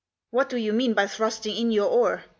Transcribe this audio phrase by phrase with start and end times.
[0.31, 2.23] "What do you mean by thrusting in your oar